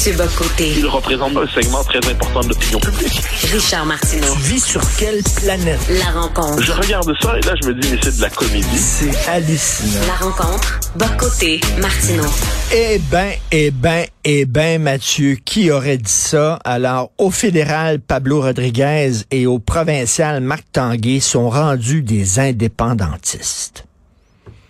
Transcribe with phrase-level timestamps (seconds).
[0.00, 0.72] Mathieu Bocoté.
[0.78, 3.20] Il représente un segment très important de l'opinion publique.
[3.52, 4.32] Richard Martineau.
[4.32, 5.78] Tu vis sur quelle planète?
[5.90, 6.62] La rencontre.
[6.62, 8.78] Je regarde ça et là, je me dis, mais c'est de la comédie.
[8.78, 10.00] C'est hallucinant.
[10.06, 10.80] La rencontre.
[10.96, 11.60] Bocoté.
[11.82, 12.24] Martineau.
[12.72, 16.58] Eh ben, eh ben, eh ben, Mathieu, qui aurait dit ça?
[16.64, 23.84] Alors, au fédéral, Pablo Rodriguez et au provincial, Marc Tanguay sont rendus des indépendantistes.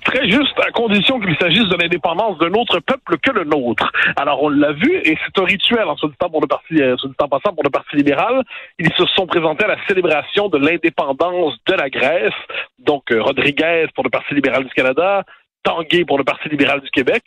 [0.05, 3.91] Très juste, à condition qu'il s'agisse de l'indépendance d'un autre peuple que le nôtre.
[4.17, 6.97] Alors, on l'a vu, et c'est un rituel, en ce temps pour le parti, euh,
[7.19, 8.43] temps passant pour le Parti libéral.
[8.79, 12.33] Ils se sont présentés à la célébration de l'indépendance de la Grèce.
[12.79, 15.25] Donc, euh, Rodriguez pour le Parti libéral du Canada,
[15.63, 17.23] Tanguay pour le Parti libéral du Québec.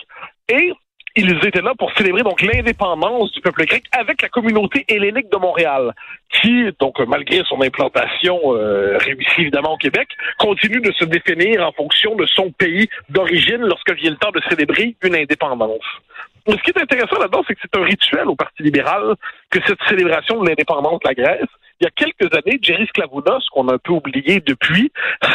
[0.50, 0.74] Et
[1.16, 5.38] ils étaient là pour célébrer donc l'indépendance du peuple grec avec la communauté hellénique de
[5.38, 5.94] Montréal,
[6.30, 10.08] qui, donc malgré son implantation euh, réussie évidemment au Québec,
[10.40, 14.42] continue de se définir en fonction de son pays d'origine lorsque vient le temps de
[14.50, 15.86] célébrer une indépendance.
[16.48, 19.16] ce qui est intéressant là-dedans, c'est que c'est un rituel au Parti libéral
[19.52, 21.50] que cette célébration de l'indépendance de la Grèce.
[21.80, 24.92] Il y a quelques années, Jerry Sklavounos, qu'on a un peu oublié depuis,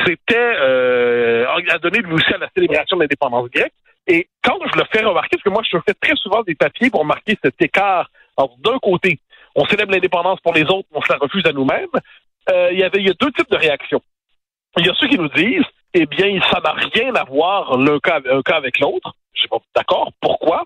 [0.06, 3.72] s'était euh, a donné lui aussi à la célébration de l'indépendance grecque.
[4.08, 6.90] Et quand je le fais remarquer, parce que moi, je fais très souvent des papiers
[6.90, 9.20] pour marquer cet écart entre d'un côté,
[9.54, 11.88] on célèbre l'indépendance pour les autres, on se la refuse à nous-mêmes,
[12.50, 14.00] euh, il y avait il y a deux types de réactions.
[14.78, 17.98] Il y a ceux qui nous disent, eh bien, ça n'a rien à voir l'un
[17.98, 19.12] cas, un cas avec l'autre.
[19.34, 20.10] Je suis pas d'accord.
[20.20, 20.64] Pourquoi?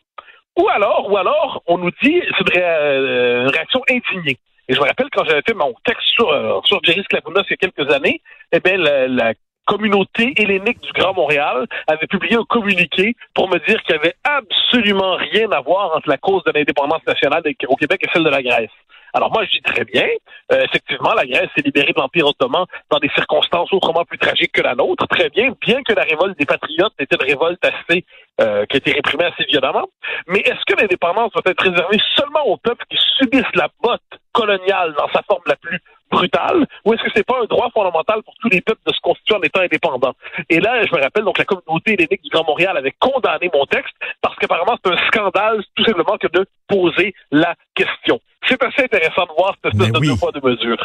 [0.58, 4.38] Ou alors, ou alors, on nous dit, c'est une, euh, réaction indignée.
[4.68, 7.52] Et je me rappelle quand j'avais fait mon texte sur, euh, sur Jerry il y
[7.52, 8.20] a quelques années,
[8.52, 9.34] eh bien, la, la
[9.66, 14.14] communauté hellénique du Grand Montréal avait publié un communiqué pour me dire qu'il n'y avait
[14.24, 18.30] absolument rien à voir entre la cause de l'indépendance nationale au Québec et celle de
[18.30, 18.70] la Grèce.
[19.14, 20.06] Alors moi, je dis très bien,
[20.52, 24.52] euh, effectivement, la Grèce s'est libérée de l'Empire ottoman dans des circonstances autrement plus tragiques
[24.52, 28.04] que la nôtre, très bien, bien que la révolte des patriotes était une révolte assez
[28.40, 29.86] euh, qui a été réprimée assez violemment.
[30.28, 34.00] Mais est-ce que l'indépendance doit être réservée seulement aux peuples qui subissent la botte
[34.32, 35.78] coloniale dans sa forme la plus
[36.12, 39.00] brutale, ou est-ce que c'est pas un droit fondamental pour tous les peuples de se
[39.00, 40.14] constituer en étant indépendants?
[40.48, 43.64] Et là, je me rappelle, donc, la communauté hellénique du Grand Montréal avait condamné mon
[43.66, 48.20] texte parce qu'apparemment, c'est un scandale, tout simplement, que de poser la question.
[48.48, 50.76] C'est assez intéressant de voir cette espèce de deux poids, de mesure.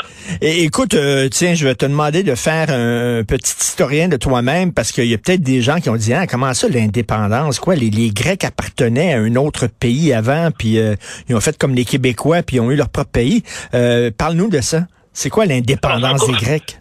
[0.41, 4.73] Et écoute, euh, tiens, je vais te demander de faire un, petit historien de toi-même
[4.73, 7.59] parce qu'il y a peut-être des gens qui ont dit, ah, comment ça, l'indépendance?
[7.59, 10.95] Quoi, les, les, Grecs appartenaient à un autre pays avant, puis euh,
[11.29, 13.44] ils ont fait comme les Québécois, puis ils ont eu leur propre pays.
[13.74, 14.85] Euh, Parle-nous de ça.
[15.12, 16.79] C'est quoi l'indépendance des Grecs?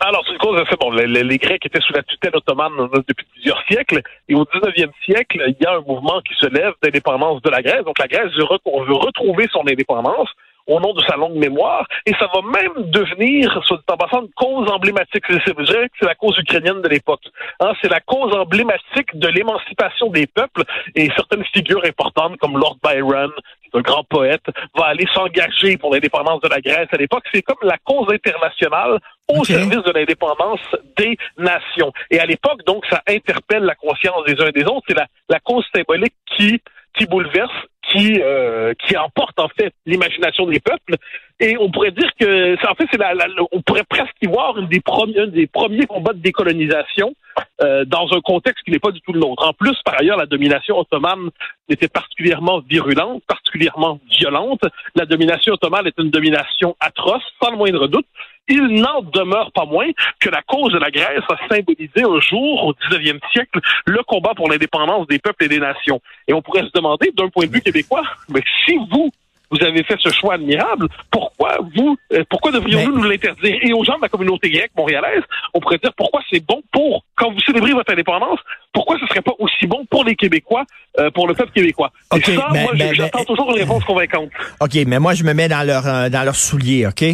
[0.00, 0.90] Alors, c'est une cause assez bon.
[0.90, 2.72] Les, Grecs étaient sous la tutelle ottomane
[3.08, 4.02] depuis plusieurs siècles.
[4.28, 7.62] Et au 19e siècle, il y a un mouvement qui se lève d'indépendance de la
[7.62, 7.84] Grèce.
[7.84, 10.28] Donc, la Grèce veut retrouver son indépendance
[10.66, 14.70] au nom de sa longue mémoire, et ça va même devenir, en passant, une cause
[14.70, 15.24] emblématique.
[15.28, 17.22] C'est vrai que c'est la cause ukrainienne de l'époque.
[17.60, 20.62] Hein, c'est la cause emblématique de l'émancipation des peuples,
[20.94, 23.30] et certaines figures importantes, comme Lord Byron,
[23.74, 24.44] un grand poète,
[24.76, 27.24] va aller s'engager pour l'indépendance de la Grèce à l'époque.
[27.32, 30.60] C'est comme la cause internationale au service de l'indépendance
[30.96, 31.92] des nations.
[32.10, 34.84] Et à l'époque, donc, ça interpelle la conscience des uns et des autres.
[34.88, 36.60] C'est la, la cause symbolique qui,
[36.94, 37.52] qui bouleverse
[37.90, 40.96] qui euh, qui emporte en fait l'imagination des peuples
[41.38, 43.14] et on pourrait dire que en fait c'est la,
[43.52, 47.14] on pourrait presque y voir une des premiers un des premiers combats de décolonisation
[47.62, 49.46] euh, dans un contexte qui n'est pas du tout le nôtre.
[49.46, 51.30] En plus par ailleurs la domination ottomane
[51.68, 54.62] était particulièrement virulente, particulièrement violente.
[54.94, 58.06] La domination ottomane est une domination atroce sans le moindre doute
[58.48, 59.90] il n'en demeure pas moins
[60.20, 64.34] que la cause de la Grèce a symbolisé un jour, au 19e siècle, le combat
[64.34, 66.00] pour l'indépendance des peuples et des nations.
[66.28, 69.10] Et on pourrait se demander, d'un point de vue québécois, mais si vous,
[69.50, 73.58] vous avez fait ce choix admirable, pourquoi vous, euh, pourquoi devrions-nous nous l'interdire?
[73.62, 75.22] Et aux gens de la communauté grecque montréalaise,
[75.54, 78.40] on pourrait dire pourquoi c'est bon pour, quand vous célébrez votre indépendance,
[78.72, 80.64] pourquoi ce serait pas aussi bon pour les Québécois,
[80.98, 81.90] euh, pour le peuple québécois?
[82.14, 84.30] Et ça, moi, j'attends toujours une réponse convaincante.
[84.60, 87.04] OK, mais moi, je me mets dans leur, euh, dans leurs souliers, OK?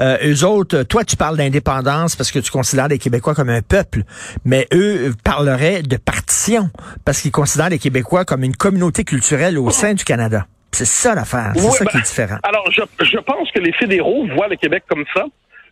[0.00, 3.62] Euh, eux autres, toi, tu parles d'indépendance parce que tu considères les Québécois comme un
[3.62, 4.04] peuple,
[4.44, 6.70] mais eux parleraient de partition
[7.04, 10.46] parce qu'ils considèrent les Québécois comme une communauté culturelle au sein du Canada.
[10.72, 11.52] C'est ça l'affaire.
[11.54, 12.38] C'est ça qui est ben, différent.
[12.42, 15.24] Alors, je, je pense que les fédéraux voient le Québec comme ça.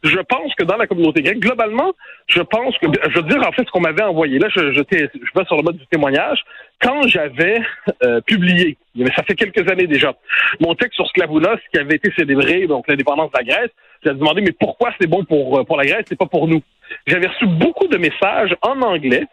[0.05, 1.93] Je pense que dans la communauté grecque, globalement,
[2.29, 4.39] je pense que, je veux dire en fait ce qu'on m'avait envoyé.
[4.39, 6.45] Là, je, je, je vais sur le mode du témoignage.
[6.81, 7.61] Quand j'avais
[8.05, 10.15] euh, publié, mais ça fait quelques années déjà,
[10.61, 13.71] mon texte sur Sklavounos qui avait été célébré, donc l'indépendance de la Grèce,
[14.05, 16.63] j'avais demandé mais pourquoi c'est bon pour pour la Grèce, c'est pas pour nous?
[17.09, 19.25] J'avais reçu beaucoup de messages en anglais.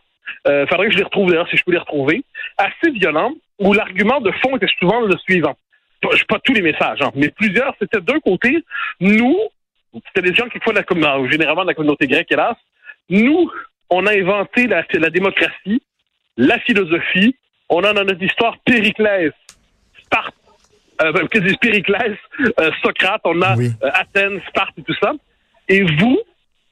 [0.47, 2.23] Euh, faudrait que je les retrouve d'ailleurs si je peux les retrouver,
[2.57, 5.55] assez violents, où l'argument de fond était souvent le suivant.
[6.01, 8.63] Pas, pas tous les messages, hein, mais plusieurs, c'était d'un côté,
[8.99, 9.37] nous,
[10.07, 10.83] c'était des gens qui font la,
[11.29, 12.55] généralement de la communauté grecque, hélas,
[13.09, 13.49] nous,
[13.89, 15.81] on a inventé la, la démocratie,
[16.37, 17.35] la philosophie,
[17.69, 19.31] on a dans notre histoire Périclès,
[20.03, 20.35] Sparte,
[21.01, 21.13] euh,
[21.61, 22.17] Périclès,
[22.59, 23.69] euh, Socrate, on a Oui.
[23.83, 25.13] euh, Athènes, Sparte et tout ça.
[25.67, 26.19] Et vous,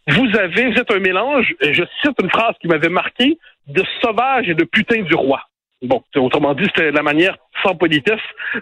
[0.08, 3.38] vous avez, vous êtes un mélange, je cite une phrase qui m'avait marqué,
[3.68, 5.42] de sauvage et de putain du roi.
[5.84, 8.22] Bon, autrement dit, c'était la manière sans politesse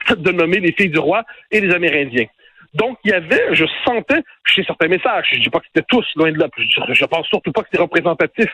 [0.10, 2.26] de nommer les filles du roi et les Amérindiens.
[2.74, 6.06] Donc, il y avait, je sentais chez certains messages, je dis pas que c'était tous,
[6.16, 8.48] loin de là, je, je pense surtout pas que c'était représentatif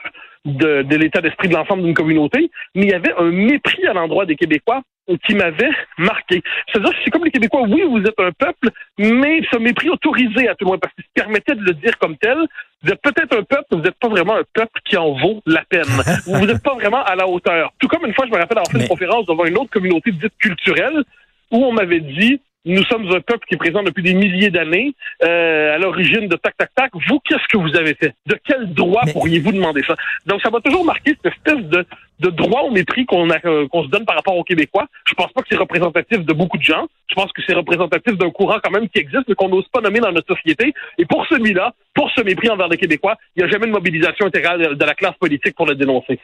[0.46, 3.94] de, de l'état d'esprit de l'ensemble d'une communauté, mais il y avait un mépris à
[3.94, 4.82] l'endroit des Québécois
[5.26, 5.70] qui m'avait
[6.00, 6.42] marqué.
[6.68, 10.50] C'est-à-dire que c'est comme les Québécois, oui, vous êtes un peuple, mais ce mépris autorisé
[10.50, 12.38] à tout le monde, parce qu'il se permettait de le dire comme tel.
[12.84, 15.42] Vous êtes peut-être un peuple, mais vous n'êtes pas vraiment un peuple qui en vaut
[15.46, 15.86] la peine.
[16.26, 17.72] vous n'êtes pas vraiment à la hauteur.
[17.80, 19.70] Tout comme une fois, je me rappelle avoir fait Mais- une conférence devant une autre
[19.70, 21.04] communauté dite culturelle,
[21.52, 24.94] où on m'avait dit, nous sommes un peuple qui est présent depuis des milliers d'années,
[25.24, 26.92] euh, à l'origine de tac tac tac.
[27.08, 28.14] Vous, qu'est-ce que vous avez fait?
[28.26, 29.96] De quel droit pourriez-vous demander ça?
[30.26, 31.86] Donc, ça m'a toujours marqué cette espèce de,
[32.20, 34.88] de droit au mépris qu'on euh, qu'on se donne par rapport aux Québécois.
[35.08, 36.88] Je pense pas que c'est représentatif de beaucoup de gens.
[37.10, 39.82] Je pense que c'est représentatif d'un courant quand même qui existe, mais qu'on n'ose pas
[39.82, 40.74] nommer dans notre société.
[40.98, 44.26] Et pour celui-là, pour ce mépris envers les Québécois, il n'y a jamais de mobilisation
[44.26, 46.20] intégrale de la classe politique pour le dénoncer.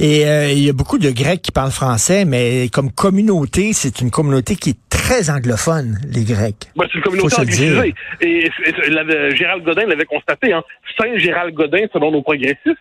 [0.00, 4.00] Et euh, il y a beaucoup de Grecs qui parlent français, mais comme communauté, c'est
[4.00, 6.70] une communauté qui est très anglophone, les Grecs.
[6.76, 7.94] Moi, c'est une communauté anglicisée.
[8.20, 8.50] Et, et-
[8.86, 10.62] et l'avait- Gérald Godin l'avait constaté, hein.
[10.98, 12.76] Saint Gérald Godin, selon nos progressistes.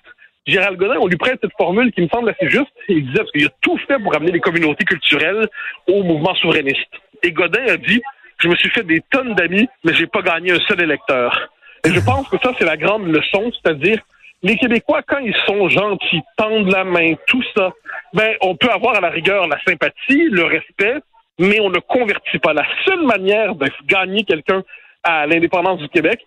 [0.48, 2.72] Gérald Godin, on lui prête cette formule qui me semble assez juste.
[2.88, 5.48] Il disait, parce qu'il a tout fait pour amener les communautés culturelles
[5.88, 6.90] au mouvement souverainiste.
[7.24, 8.02] Et Godin a dit,
[8.40, 11.50] je me suis fait des tonnes d'amis, mais j'ai pas gagné un seul électeur.
[11.86, 14.00] Et je pense que ça, c'est la grande leçon, c'est-à-dire,
[14.42, 17.72] les Québécois, quand ils sont gentils, tendent la main, tout ça,
[18.14, 21.00] ben, on peut avoir à la rigueur la sympathie, le respect,
[21.38, 22.54] mais on ne convertit pas.
[22.54, 24.64] La seule manière de gagner quelqu'un
[25.04, 26.26] à l'indépendance du Québec,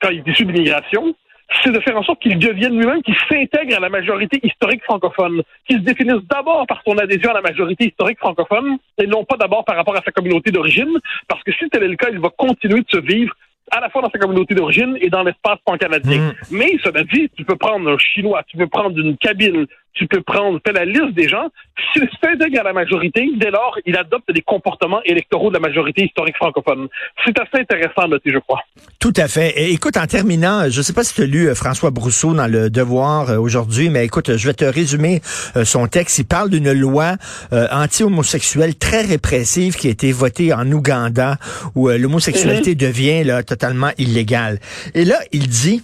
[0.00, 1.14] quand il est issu de l'immigration,
[1.62, 5.42] c'est de faire en sorte qu'il devienne lui-même, qu'il s'intègre à la majorité historique francophone,
[5.66, 9.36] qu'il se définisse d'abord par son adhésion à la majorité historique francophone, et non pas
[9.36, 10.98] d'abord par rapport à sa communauté d'origine,
[11.28, 13.34] parce que si tel est le cas, il va continuer de se vivre
[13.70, 16.28] à la fois dans sa communauté d'origine et dans l'espace pan-canadien.
[16.28, 16.32] Mm.
[16.50, 20.22] Mais, cela dit, tu peux prendre un Chinois, tu peux prendre une Kabyle, tu peux
[20.22, 21.48] prendre, fais la liste des gens.
[21.92, 26.04] S'il s'intègre à la majorité, dès lors, il adopte des comportements électoraux de la majorité
[26.04, 26.88] historique francophone.
[27.24, 28.60] C'est assez intéressant à noter, je crois.
[28.98, 29.50] Tout à fait.
[29.56, 32.34] Et écoute, en terminant, je ne sais pas si tu as lu euh, François Brousseau
[32.34, 35.20] dans Le Devoir euh, aujourd'hui, mais écoute, je vais te résumer
[35.56, 36.18] euh, son texte.
[36.18, 37.16] Il parle d'une loi
[37.50, 41.36] anti-homosexuelle très répressive qui a été votée en Ouganda,
[41.74, 44.58] où l'homosexualité devient là, totalement illégale.
[44.94, 45.82] Et là, il dit...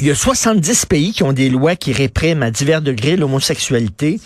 [0.00, 4.20] Il y a 70 pays qui ont des lois qui répriment à divers degrés l'homosexualité.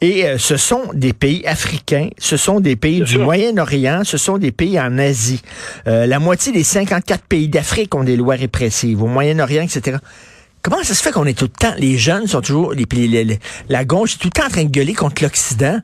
[0.00, 3.18] Et euh, ce sont des pays africains, ce sont des pays du.
[3.18, 5.42] Moyen-Orient, ce sont des pays en Asie.
[5.86, 9.98] Euh, la moitié des 54 pays d'Afrique ont des lois répressives, au Moyen-Orient, etc.
[10.60, 13.06] Comment ça se fait qu'on est tout le temps, les jeunes sont toujours, les, les-
[13.06, 13.38] les- les-
[13.68, 15.78] la gauche est tout le temps en train de gueuler contre l'Occident,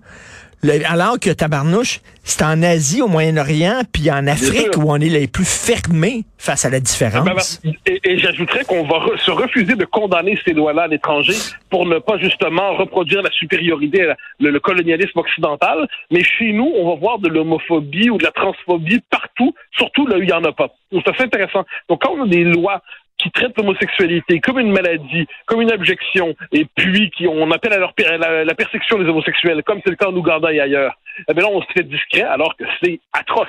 [0.62, 5.08] le- alors que tabarnouche, c'est en Asie, au Moyen-Orient, puis en Afrique où on est
[5.08, 7.60] les plus fermés face à la Ben, différence.
[7.64, 11.34] ben, et et j'ajouterais qu'on va re- se refuser de condamner ces lois-là à l'étranger
[11.70, 15.88] pour ne pas justement reproduire la supériorité, la- le, le colonialisme occidental.
[16.12, 20.16] Mais chez nous, on va voir de l'homophobie ou de la transphobie partout, surtout là
[20.16, 20.68] où il n'y en a pas.
[20.92, 21.64] Donc, c'est assez intéressant.
[21.88, 22.82] Donc, quand on a des lois
[23.22, 27.78] qui traitent l'homosexualité comme une maladie, comme une objection, et puis qui on appelle à
[27.78, 30.94] leur la, la persécution des homosexuels, comme c'est le cas en Ouganda et ailleurs,
[31.28, 33.48] eh bien là, on se fait discret alors que c'est atroce.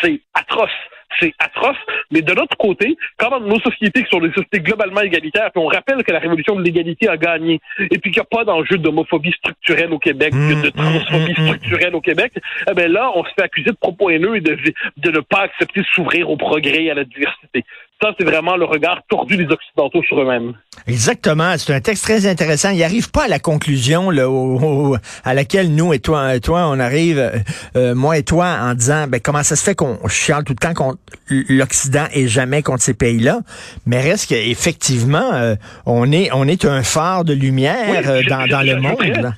[0.00, 0.70] C'est atroce.
[1.18, 1.76] C'est atroce.
[2.10, 5.62] Mais de l'autre côté, quand dans nos sociétés qui sont des sociétés globalement égalitaires, puis
[5.62, 8.44] on rappelle que la révolution de l'égalité a gagné, et puis qu'il n'y a pas
[8.44, 12.32] d'enjeu d'homophobie structurelle au Québec, Mmh, de transphobie mmh, mmh, structurelle au Québec,
[12.70, 14.56] eh bien là, on se fait accuser de propos haineux et de,
[14.96, 17.64] de ne pas accepter de s'ouvrir au progrès et à la diversité.
[18.02, 20.54] Ça, c'est vraiment le regard tordu des Occidentaux sur eux-mêmes.
[20.86, 21.54] Exactement.
[21.58, 22.70] C'est un texte très intéressant.
[22.70, 26.40] Il n'arrive pas à la conclusion là, au- au- à laquelle nous et toi, et
[26.40, 27.30] toi on arrive, euh,
[27.76, 30.66] euh, moi et toi, en disant ben, comment ça se fait qu'on chiale tout le
[30.66, 30.98] temps contre
[31.28, 33.40] l'Occident et jamais contre ces pays-là.
[33.86, 35.54] Mais reste qu'effectivement, euh,
[35.86, 39.02] on est on est un phare de lumière Oui, euh, dans, dans le monde.
[39.22, 39.32] là.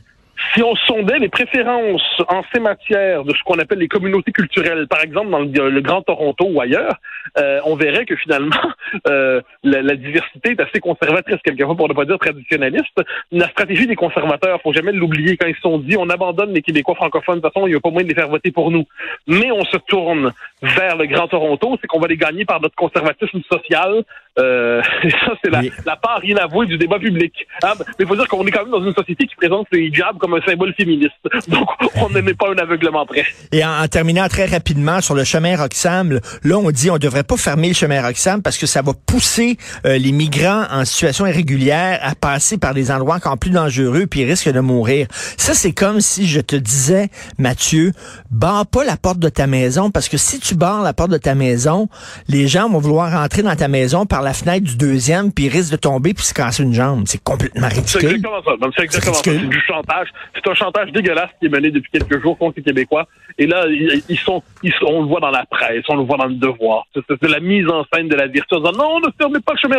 [0.55, 4.89] Si on sondait les préférences en ces matières de ce qu'on appelle les communautés culturelles,
[4.89, 6.97] par exemple dans le, le Grand Toronto ou ailleurs,
[7.39, 8.51] euh, on verrait que finalement
[9.07, 13.01] euh, la, la diversité est assez conservatrice quelquefois, pour ne pas dire traditionnaliste.
[13.31, 16.61] La stratégie des conservateurs, faut jamais l'oublier quand ils se sont dit on abandonne les
[16.63, 18.71] Québécois francophones, de toute façon il n'y a pas moyen de les faire voter pour
[18.73, 18.85] nous.
[19.29, 22.75] Mais on se tourne vers le Grand Toronto, c'est qu'on va les gagner par notre
[22.77, 24.05] conservatisme social.
[24.39, 25.73] Euh, et ça, c'est la, Oui.
[25.85, 27.33] la part inavouée du débat public.
[27.63, 27.73] Hein?
[27.79, 30.17] Mais il faut dire qu'on est quand même dans une société qui présente le hijab
[30.19, 31.13] comme un symbole féministe.
[31.49, 33.27] Donc, on n'est pas un aveuglement près.
[33.51, 37.25] Et en, en terminant très rapidement sur le chemin Roxham, là, on dit on devrait
[37.25, 41.27] pas fermer le chemin Roxham parce que ça va pousser euh, les migrants en situation
[41.27, 45.09] irrégulière à passer par des endroits encore plus dangereux puis ils risquent de mourir.
[45.37, 47.93] Ça, c'est comme si je te disais, Mathieu,
[48.31, 51.17] barre pas la porte de ta maison parce que si tu barres la porte de
[51.19, 51.89] ta maison,
[52.29, 55.49] les gens vont vouloir rentrer dans ta maison par la fenêtre du deuxième puis ils
[55.51, 57.05] risquent de tomber puis se casser une jambe.
[57.07, 58.17] C'est complètement C'est ridicule.
[58.17, 58.57] exactement ça.
[58.61, 59.23] Donc, C'est exactement ça.
[59.25, 60.09] C'est du chantage.
[60.35, 63.07] C'est un chantage dégueulasse qui est mené depuis quelques jours contre les Québécois.
[63.39, 66.05] Et là, ils, ils sont, ils sont- on le voit dans la presse, on le
[66.05, 66.85] voit dans le devoir.
[66.95, 68.45] C'est la mise en scène de la disant,
[68.77, 69.77] non, ne fermez pas le chemin.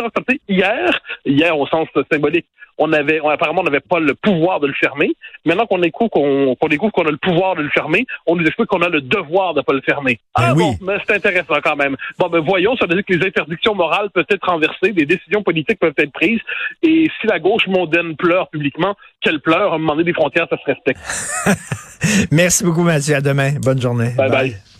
[0.48, 2.46] Hier, hier, au sens symbolique,
[2.78, 5.12] on avait, on- apparemment, on n'avait pas le pouvoir de le fermer.
[5.44, 8.68] Maintenant qu'on découvre qu'on découvre qu'on a le pouvoir de le fermer, on nous explique
[8.68, 10.18] qu'on a le devoir de pas le fermer.
[10.36, 10.62] Ben ah oui.
[10.62, 11.96] bon, mais c'est intéressant quand même.
[12.18, 15.42] Bon, ben voyons, ça veut dire que les interdictions morales peuvent être renversées, des décisions
[15.42, 16.40] politiques peuvent être prises,
[16.82, 20.46] et si la gauche mondaine pleure publiquement, qu'elle pleure, à un moment donné, des frontières,
[20.50, 21.00] ça se respecte.
[22.30, 23.14] Merci beaucoup, Mathieu.
[23.16, 23.52] À demain.
[23.62, 24.10] Bonne journée.
[24.16, 24.73] Bye bye.